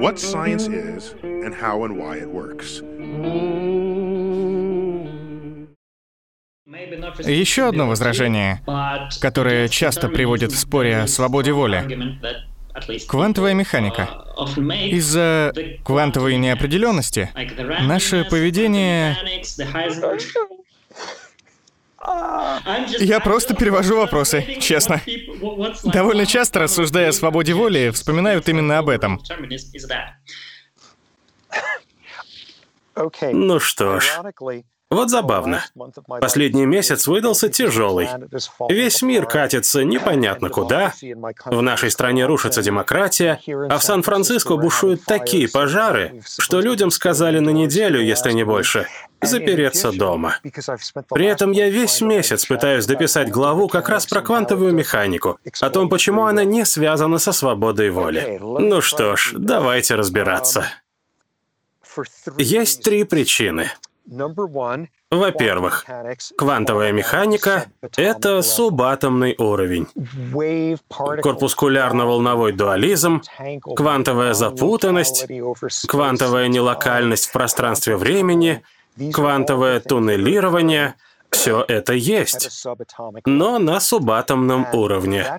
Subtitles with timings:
[0.00, 2.82] what science is and how and why it works.
[7.24, 8.60] Еще одно возражение,
[9.20, 12.18] которое часто приводит в споре о свободе воли.
[13.08, 14.08] Квантовая механика.
[14.90, 15.52] Из-за
[15.84, 17.30] квантовой неопределенности
[17.82, 19.16] наше поведение...
[23.00, 25.00] Я просто перевожу вопросы, честно.
[25.84, 29.20] Довольно часто, рассуждая о свободе воли, вспоминают именно об этом.
[33.32, 34.04] Ну что ж,
[34.88, 35.64] вот забавно.
[36.20, 38.08] Последний месяц выдался тяжелый.
[38.68, 40.94] Весь мир катится непонятно куда.
[41.44, 47.50] В нашей стране рушится демократия, а в Сан-Франциско бушуют такие пожары, что людям сказали на
[47.50, 48.86] неделю, если не больше,
[49.20, 50.38] запереться дома.
[51.10, 55.88] При этом я весь месяц пытаюсь дописать главу как раз про квантовую механику, о том,
[55.88, 58.38] почему она не связана со свободой воли.
[58.40, 60.66] Ну что ж, давайте разбираться.
[62.38, 63.70] Есть три причины.
[65.10, 65.84] Во-первых,
[66.36, 69.86] квантовая механика— это субатомный уровень.
[71.22, 73.22] Корпускулярно-волновой дуализм,
[73.62, 75.26] квантовая запутанность,
[75.86, 78.62] квантовая нелокальность в пространстве времени,
[79.12, 80.94] квантовое туннелирование—
[81.36, 82.64] все это есть,
[83.26, 85.38] но на субатомном уровне.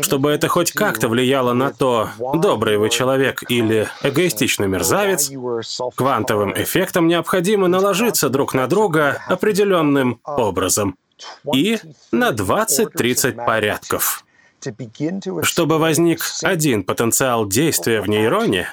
[0.00, 5.30] Чтобы это хоть как-то влияло на то, добрый вы человек или эгоистичный мерзавец,
[5.96, 10.96] квантовым эффектам необходимо наложиться друг на друга определенным образом
[11.52, 11.78] и
[12.12, 14.24] на 20-30 порядков.
[15.42, 18.68] Чтобы возник один потенциал действия в нейроне,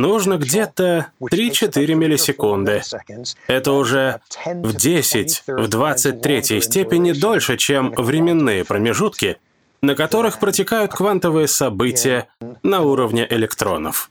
[0.00, 2.82] нужно где-то 3-4 миллисекунды.
[3.46, 9.38] Это уже в 10, в 23 степени дольше, чем временные промежутки,
[9.82, 12.28] на которых протекают квантовые события
[12.62, 14.10] на уровне электронов.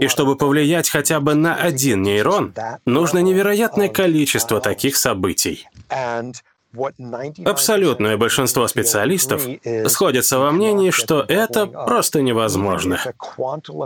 [0.00, 2.52] И чтобы повлиять хотя бы на один нейрон,
[2.84, 5.68] нужно невероятное количество таких событий.
[7.44, 9.46] Абсолютное большинство специалистов
[9.86, 13.00] сходятся во мнении, что это просто невозможно.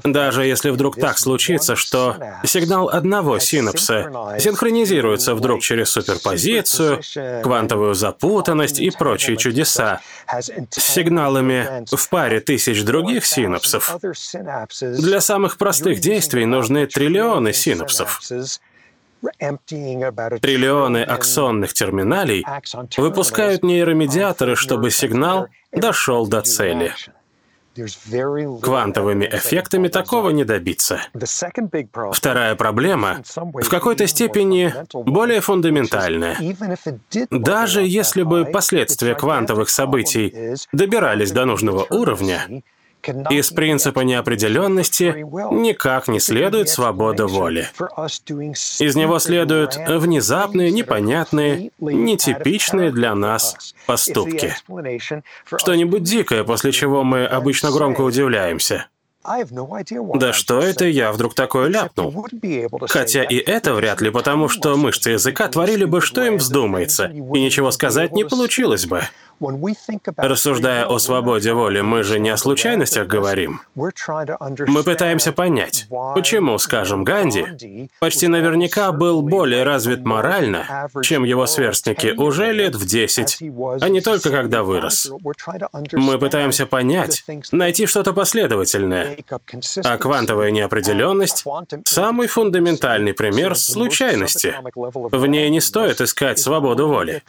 [0.04, 7.00] Даже если вдруг так случится, что сигнал одного синапса синхронизируется вдруг через суперпозицию,
[7.42, 13.96] квантовую запутанность и прочие чудеса с сигналами в паре тысяч других синапсов,
[14.80, 18.20] для самых простых действий нужны триллионы синапсов.
[20.40, 22.44] Триллионы аксонных терминалей
[22.96, 26.92] выпускают нейромедиаторы, чтобы сигнал дошел до цели.
[28.60, 31.00] Квантовыми эффектами такого не добиться.
[32.12, 36.36] Вторая проблема в какой-то степени более фундаментальная.
[37.30, 42.62] Даже если бы последствия квантовых событий добирались до нужного уровня,
[43.30, 47.68] из принципа неопределенности никак не следует свобода воли.
[48.80, 54.54] Из него следуют внезапные, непонятные, нетипичные для нас поступки.
[55.56, 58.86] Что-нибудь дикое, после чего мы обычно громко удивляемся.
[60.14, 62.26] Да что это я вдруг такое ляпнул?
[62.88, 67.20] Хотя и это вряд ли, потому что мышцы языка творили бы, что им вздумается, и
[67.40, 69.02] ничего сказать не получилось бы.
[70.16, 73.60] Рассуждая о свободе воли, мы же не о случайностях говорим.
[73.74, 82.14] Мы пытаемся понять, почему, скажем, Ганди почти наверняка был более развит морально, чем его сверстники
[82.16, 83.42] уже лет в 10,
[83.80, 85.10] а не только когда вырос.
[85.92, 89.16] Мы пытаемся понять, найти что-то последовательное.
[89.84, 91.44] А квантовая неопределенность—
[91.84, 94.54] самый фундаментальный пример случайности.
[94.74, 97.22] В ней не стоит искать свободу воли.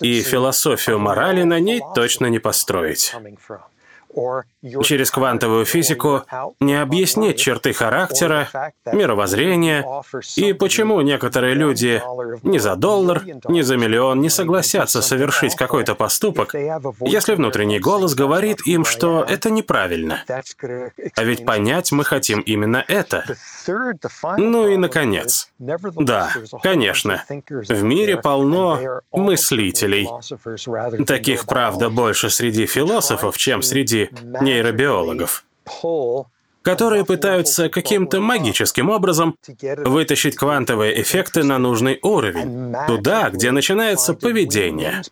[0.00, 3.14] И философию морали на ней точно не построить.
[4.84, 6.22] Через квантовую физику
[6.60, 8.48] не объяснить черты характера,
[8.92, 9.84] мировоззрения
[10.36, 12.02] и почему некоторые люди
[12.42, 16.54] ни за доллар, ни за миллион не согласятся совершить какой-то поступок,
[17.00, 20.24] если внутренний голос говорит им, что это неправильно.
[21.16, 23.24] А ведь понять мы хотим именно это.
[23.66, 26.30] Ну и, наконец, да,
[26.62, 30.08] конечно, в мире полно мыслителей.
[31.04, 34.01] Таких, правда, больше среди философов, чем среди
[34.40, 35.44] нейробиологов,
[36.62, 39.36] которые пытаются каким-то магическим образом
[39.84, 45.02] вытащить квантовые эффекты на нужный уровень, туда, где начинается поведение.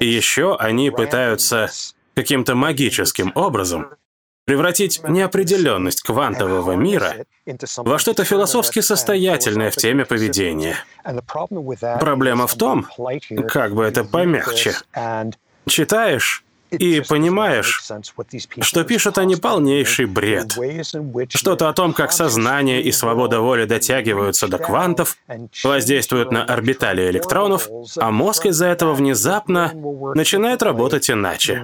[0.00, 1.70] И еще они пытаются
[2.14, 3.90] каким-то магическим образом
[4.44, 7.24] превратить неопределенность квантового мира
[7.76, 10.76] во что-то философски состоятельное в теме поведения.
[12.00, 12.86] Проблема в том,
[13.48, 14.74] как бы это помягче,
[15.68, 17.82] читаешь и понимаешь,
[18.60, 20.56] что пишут они полнейший бред.
[21.28, 25.16] Что-то о том, как сознание и свобода воли дотягиваются до квантов,
[25.64, 29.72] воздействуют на орбитали электронов, а мозг из-за этого внезапно
[30.14, 31.62] начинает работать иначе.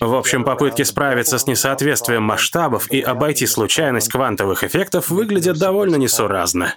[0.00, 6.74] В общем, попытки справиться с несоответствием масштабов и обойти случайность квантовых эффектов выглядят довольно несуразно.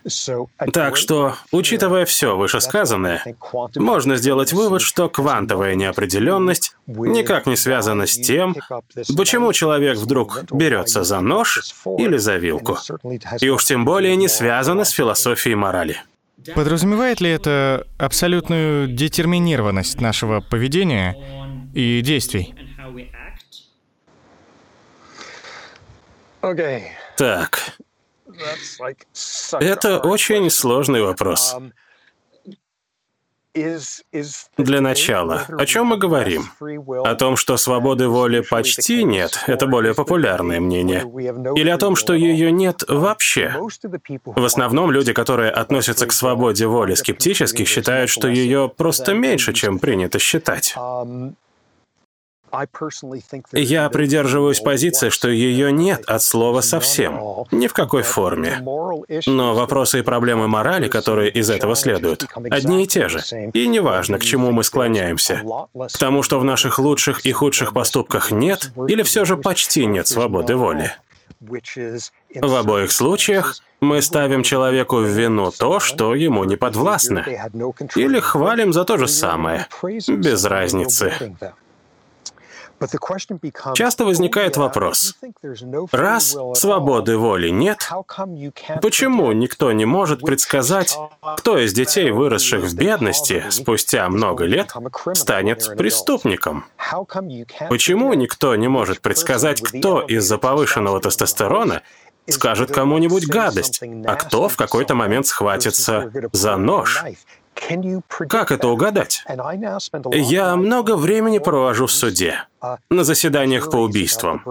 [0.73, 3.23] Так что, учитывая все вышесказанное,
[3.75, 8.55] можно сделать вывод, что квантовая неопределенность никак не связана с тем,
[9.15, 12.77] почему человек вдруг берется за нож или за вилку.
[13.39, 15.97] И уж тем более не связана с философией морали.
[16.55, 21.15] Подразумевает ли это абсолютную детерминированность нашего поведения
[21.73, 22.55] и действий?
[27.17, 27.73] Так.
[29.59, 31.55] Это очень сложный вопрос.
[34.57, 36.49] Для начала, о чем мы говорим?
[36.59, 41.01] О том, что свободы воли почти нет, это более популярное мнение.
[41.55, 43.55] Или о том, что ее нет вообще?
[44.25, 49.79] В основном люди, которые относятся к свободе воли скептически, считают, что ее просто меньше, чем
[49.79, 50.75] принято считать.
[53.53, 58.61] Я придерживаюсь позиции, что ее нет от слова совсем, ни в какой форме.
[59.27, 63.21] Но вопросы и проблемы морали, которые из этого следуют, одни и те же.
[63.53, 65.41] И неважно, к чему мы склоняемся.
[65.73, 70.07] К тому, что в наших лучших и худших поступках нет, или все же почти нет
[70.07, 70.91] свободы воли.
[71.39, 77.25] В обоих случаях мы ставим человеку в вину то, что ему не подвластно,
[77.95, 79.67] или хвалим за то же самое,
[80.07, 81.13] без разницы.
[83.73, 85.15] Часто возникает вопрос,
[85.91, 87.89] раз свободы воли нет,
[88.81, 90.97] почему никто не может предсказать,
[91.37, 94.73] кто из детей, выросших в бедности, спустя много лет,
[95.13, 96.65] станет преступником?
[97.69, 101.81] Почему никто не может предсказать, кто из-за повышенного тестостерона
[102.27, 107.03] скажет кому-нибудь гадость, а кто в какой-то момент схватится за нож?
[108.29, 109.23] Как это угадать?
[110.11, 112.45] Я много времени провожу в суде,
[112.89, 114.43] на заседаниях по убийствам.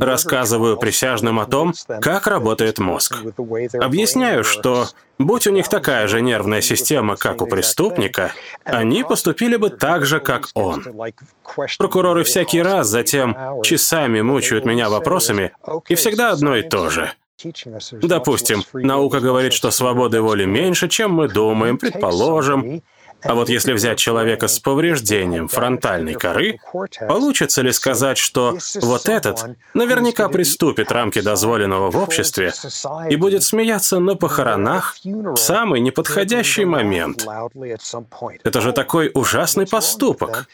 [0.00, 3.16] Рассказываю присяжным о том, как работает мозг.
[3.80, 4.86] Объясняю, что,
[5.18, 8.32] будь у них такая же нервная система, как у преступника,
[8.64, 10.84] они поступили бы так же, как он.
[11.78, 15.52] Прокуроры всякий раз затем часами мучают меня вопросами,
[15.88, 17.12] и всегда одно и то же.
[18.02, 22.82] Допустим, наука говорит, что свободы воли меньше, чем мы думаем, предположим,
[23.22, 26.60] а вот если взять человека с повреждением фронтальной коры,
[27.08, 32.52] получится ли сказать, что вот этот наверняка приступит рамки дозволенного в обществе
[33.10, 37.26] и будет смеяться на похоронах в самый неподходящий момент?
[38.44, 40.48] Это же такой ужасный поступок.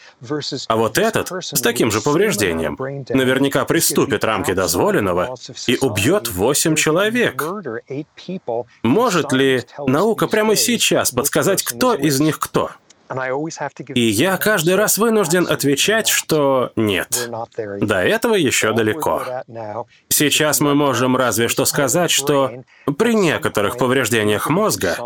[0.67, 2.77] А вот этот, с таким же повреждением,
[3.09, 5.35] наверняка приступит рамки дозволенного
[5.67, 7.43] и убьет восемь человек.
[8.83, 12.54] Может ли наука прямо сейчас подсказать, кто из них кто.
[13.93, 17.29] И я каждый раз вынужден отвечать, что нет.
[17.81, 19.23] До этого еще далеко.
[20.09, 22.51] Сейчас мы можем разве что сказать, что
[22.97, 24.97] при некоторых повреждениях мозга,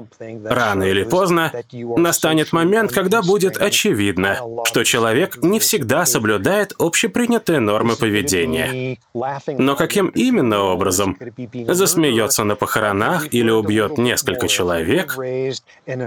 [0.46, 7.96] рано или поздно, настанет момент, когда будет очевидно, что человек не всегда соблюдает общепринятые нормы
[7.96, 8.98] поведения.
[9.48, 11.18] Но каким именно образом?
[11.68, 15.18] Засмеется на похоронах или убьет несколько человек?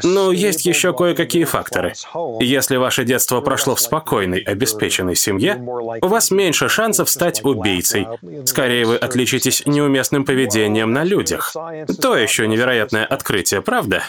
[0.02, 2.44] Ну, есть еще кое-какие факторы факторы.
[2.44, 5.56] Если ваше детство прошло в спокойной, обеспеченной семье,
[6.00, 8.06] у вас меньше шансов стать убийцей.
[8.44, 11.54] Скорее вы отличитесь неуместным поведением на людях.
[12.00, 14.02] То еще невероятное открытие, правда?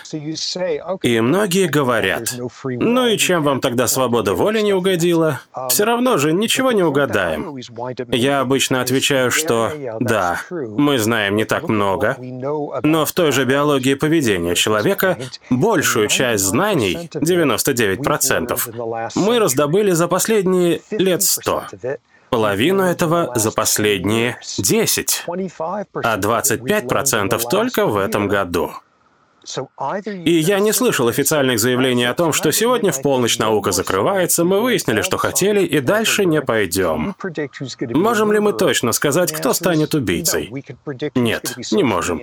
[1.01, 5.41] И многие говорят, ну и чем вам тогда свобода воли не угодила?
[5.69, 7.57] Все равно же ничего не угадаем.
[8.09, 13.93] Я обычно отвечаю, что да, мы знаем не так много, но в той же биологии
[13.93, 15.17] поведения человека
[15.49, 21.63] большую часть знаний, 90 99%, мы раздобыли за последние лет 100.
[22.29, 28.71] Половину этого за последние 10, а 25% только в этом году.
[30.25, 34.61] И я не слышал официальных заявлений о том, что сегодня в полночь наука закрывается, мы
[34.61, 37.15] выяснили, что хотели, и дальше не пойдем.
[37.93, 40.51] Можем ли мы точно сказать, кто станет убийцей?
[41.15, 42.21] Нет, не можем.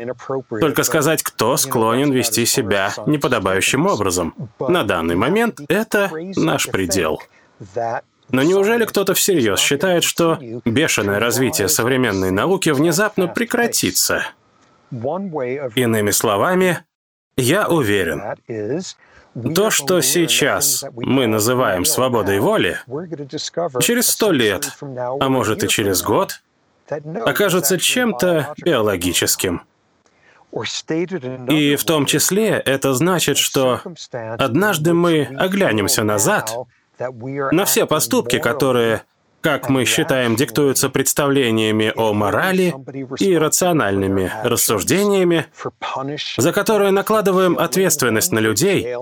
[0.60, 4.34] Только сказать, кто склонен вести себя неподобающим образом.
[4.58, 7.20] На данный момент это наш предел.
[8.32, 14.22] Но неужели кто-то всерьез считает, что бешеное развитие современной науки внезапно прекратится?
[14.90, 16.84] Иными словами,
[17.40, 18.22] я уверен,
[19.54, 22.78] То, что сейчас мы называем свободой воли,
[23.80, 26.42] через сто лет, а может и через год,
[27.24, 29.62] окажется чем-то биологическим.
[31.48, 33.80] И в том числе это значит, что
[34.12, 36.52] однажды мы оглянемся назад
[36.98, 39.04] на все поступки, которые
[39.40, 42.74] как мы считаем, диктуются представлениями о морали
[43.18, 45.46] и рациональными рассуждениями,
[46.36, 48.94] за которые накладываем ответственность на людей,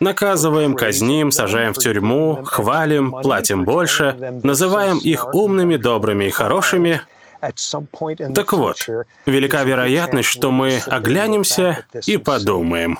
[0.00, 7.02] наказываем, казним, сажаем в тюрьму, хвалим, платим больше, называем их умными, добрыми и хорошими.
[8.34, 8.86] Так вот,
[9.24, 12.98] велика вероятность, что мы оглянемся и подумаем,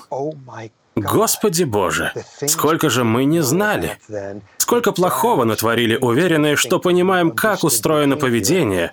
[1.00, 2.12] Господи Боже,
[2.46, 3.98] сколько же мы не знали!
[4.58, 8.88] Сколько плохого натворили уверенные, что понимаем, как устроено поведение,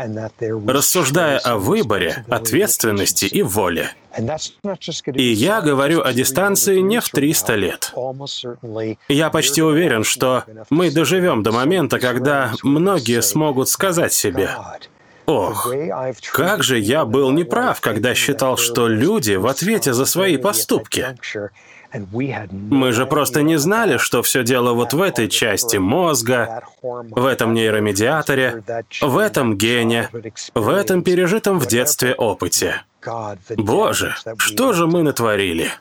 [0.65, 3.91] рассуждая о выборе, ответственности и воле.
[5.13, 7.93] И я говорю о дистанции не в 300 лет.
[9.07, 14.49] Я почти уверен, что мы доживем до момента, когда многие смогут сказать себе,
[15.27, 15.69] Ох,
[16.31, 21.17] как же я был неправ, когда считал, что люди в ответе за свои поступки.
[22.51, 27.53] Мы же просто не знали, что все дело вот в этой части мозга, в этом
[27.53, 28.63] нейромедиаторе,
[29.01, 30.10] в этом гене,
[30.53, 32.82] в этом пережитом в детстве опыте.
[33.56, 35.72] Боже, что же мы натворили?